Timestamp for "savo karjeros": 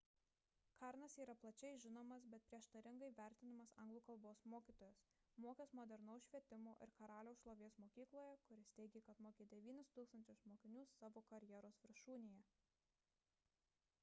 10.95-11.79